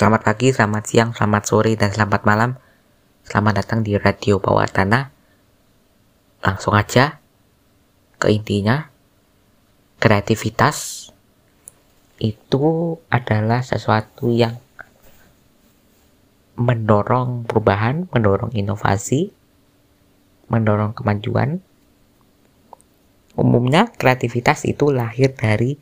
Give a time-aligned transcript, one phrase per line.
[0.00, 2.56] Selamat pagi, selamat siang, selamat sore, dan selamat malam.
[3.20, 5.12] Selamat datang di Radio Bawah Tanah.
[6.40, 7.20] Langsung aja
[8.16, 8.88] ke intinya.
[10.00, 11.12] Kreativitas
[12.16, 14.56] itu adalah sesuatu yang
[16.56, 19.36] mendorong perubahan, mendorong inovasi,
[20.48, 21.60] mendorong kemajuan.
[23.36, 25.76] Umumnya kreativitas itu lahir dari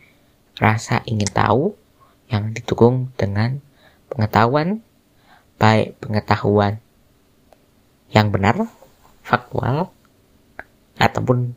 [0.59, 1.79] rasa ingin tahu
[2.27, 3.63] yang didukung dengan
[4.19, 4.83] pengetahuan,
[5.63, 6.83] baik pengetahuan
[8.11, 8.67] yang benar,
[9.23, 9.95] faktual,
[10.99, 11.55] ataupun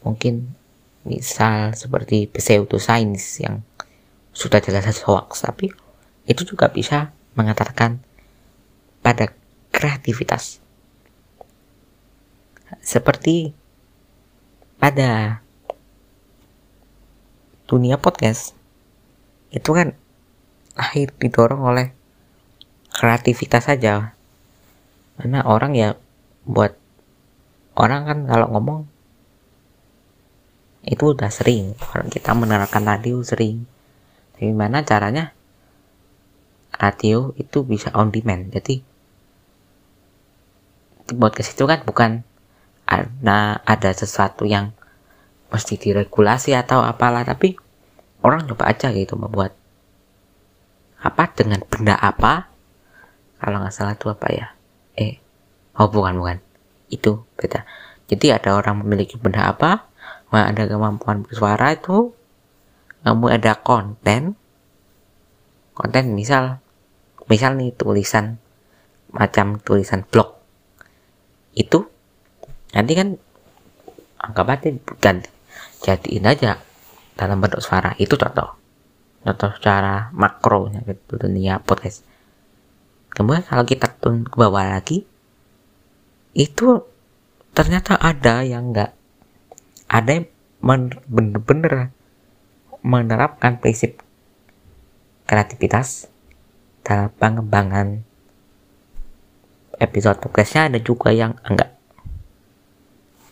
[0.00, 0.56] mungkin
[1.04, 3.60] misal seperti pseudoscience yang
[4.32, 5.68] sudah jelas hoax, tapi
[6.24, 8.00] itu juga bisa mengatakan
[9.04, 9.28] pada
[9.68, 10.64] kreativitas.
[12.80, 13.52] Seperti
[14.80, 15.44] pada
[17.68, 18.56] dunia podcast
[19.52, 19.92] itu kan
[20.74, 21.94] lahir didorong oleh
[22.94, 24.14] kreativitas saja.
[25.18, 25.94] Karena orang ya
[26.46, 26.74] buat
[27.78, 28.80] orang kan kalau ngomong
[30.84, 31.74] itu udah sering.
[31.94, 33.64] Orang kita menerapkan radio sering.
[34.36, 35.32] Tapi mana caranya?
[36.74, 38.50] Radio itu bisa on demand.
[38.52, 38.82] Jadi
[41.14, 42.24] buat ke situ kan bukan
[42.84, 44.74] ada ada sesuatu yang
[45.48, 47.24] mesti diregulasi atau apalah.
[47.24, 47.56] Tapi
[48.20, 49.56] orang coba aja gitu membuat
[51.04, 51.28] apa?
[51.36, 52.48] Dengan benda apa?
[53.36, 54.46] Kalau nggak salah itu apa ya?
[54.96, 55.20] Eh
[55.76, 56.38] oh bukan bukan.
[56.88, 57.68] Itu beda.
[58.08, 59.94] Jadi ada orang memiliki benda apa
[60.42, 62.10] ada kemampuan bersuara itu
[63.06, 64.34] kamu ada konten
[65.76, 66.58] konten misal
[67.30, 68.42] misal nih tulisan
[69.14, 70.34] macam tulisan blog.
[71.54, 71.86] Itu
[72.74, 73.08] nanti kan
[74.18, 75.30] anggap aja ganti
[75.86, 76.58] jadiin aja
[77.14, 77.94] dalam bentuk suara.
[78.00, 78.63] Itu contoh
[79.24, 82.04] atau secara makro gitu dunia podcast.
[83.10, 85.08] Kemudian kalau kita turun ke bawah lagi
[86.34, 86.82] itu
[87.54, 88.92] ternyata ada yang enggak
[89.86, 90.26] ada yang
[91.06, 91.94] bener-bener
[92.84, 94.02] menerapkan prinsip
[95.24, 96.10] kreativitas
[96.84, 98.04] dalam pengembangan
[99.80, 100.68] episode podcastnya.
[100.68, 101.72] Ada juga yang enggak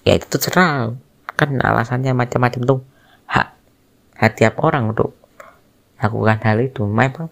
[0.08, 0.94] ya itu terserah.
[1.36, 2.80] Kan alasannya macam-macam tuh.
[3.26, 3.48] Hak
[4.18, 5.21] hak tiap orang untuk
[6.02, 6.82] lakukan hal itu.
[6.82, 7.30] Memang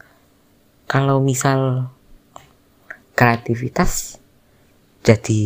[0.86, 1.91] kalau misal
[3.19, 4.22] kreativitas
[5.03, 5.42] jadi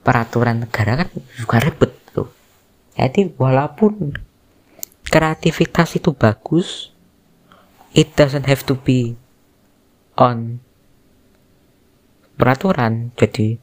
[0.00, 2.32] peraturan negara kan juga ribet tuh.
[2.96, 4.16] Jadi walaupun
[5.04, 6.90] kreativitas itu bagus
[7.92, 9.14] it doesn't have to be
[10.16, 10.64] on
[12.40, 13.12] peraturan.
[13.20, 13.60] Jadi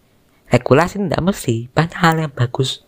[0.54, 2.86] regulasi tidak mesti banyak hal yang bagus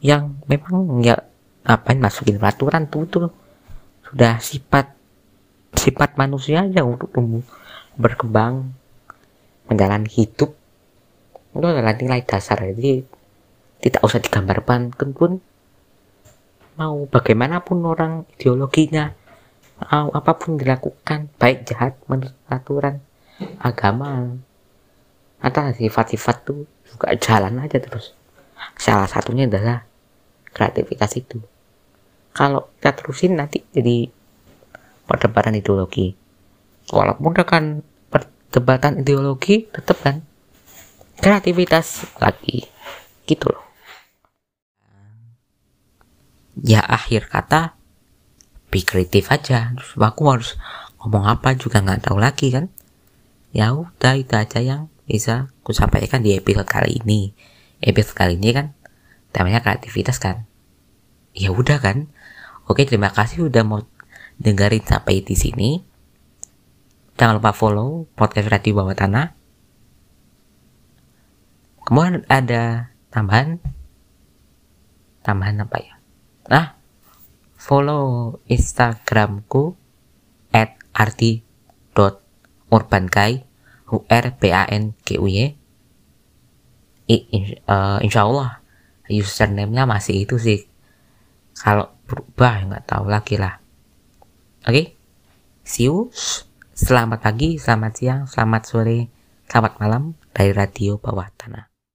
[0.00, 1.20] yang memang ya
[1.68, 3.28] ngapain masukin peraturan tuh tuh
[4.10, 4.90] sudah sifat
[5.78, 7.46] sifat manusia aja untuk tumbuh
[7.94, 8.74] berkembang
[9.70, 10.50] menjalani hidup.
[11.54, 12.58] Itu adalah nilai dasar.
[12.74, 13.06] Jadi
[13.78, 15.38] tidak usah digambarkan pun
[16.74, 19.14] mau bagaimanapun orang ideologinya
[19.80, 22.98] mau apa pun dilakukan baik jahat menurut aturan
[23.62, 24.34] agama.
[25.40, 28.12] Atau sifat-sifat tuh juga jalan aja terus.
[28.76, 29.86] Salah satunya adalah
[30.50, 31.40] kreativitas itu
[32.30, 34.10] kalau kita terusin nanti jadi
[35.06, 36.14] perdebatan ideologi.
[36.90, 40.22] Walaupun kan perdebatan ideologi tetap kan
[41.18, 42.66] kreativitas lagi.
[43.26, 43.66] Gitu loh.
[46.60, 47.74] Ya akhir kata
[48.70, 49.74] be kreatif aja.
[49.74, 50.50] Terus aku harus
[51.02, 52.70] ngomong apa juga nggak tahu lagi kan.
[53.50, 57.34] Ya udah itu aja yang bisa aku sampaikan di episode kali ini.
[57.82, 58.66] Episode kali ini kan
[59.34, 60.49] temanya kreativitas kan
[61.34, 62.10] ya udah kan
[62.70, 63.82] Oke, terima kasih udah mau
[64.38, 65.82] dengerin sampai di sini.
[67.18, 69.34] Jangan lupa follow podcast Radio Bawah Tanah.
[71.82, 73.58] Kemudian ada tambahan
[75.26, 75.98] tambahan apa ya?
[76.46, 76.78] Nah,
[77.58, 79.74] follow Instagramku
[80.54, 83.42] at arti.urbankai
[83.90, 85.58] u r b a n g u y
[87.66, 88.62] uh, insya Allah
[89.10, 90.69] username-nya masih itu sih
[91.60, 93.60] kalau berubah nggak tahu lagi lah.
[94.64, 94.72] Oke?
[94.72, 94.86] Okay?
[95.62, 96.08] see you.
[96.80, 99.12] Selamat pagi selamat siang selamat sore
[99.44, 101.69] selamat malam dari radio bawah tanah